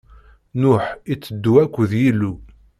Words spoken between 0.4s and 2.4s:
Nuḥ itteddu akked Yillu.